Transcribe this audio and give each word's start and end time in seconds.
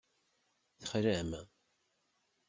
Texlam. 0.79 1.31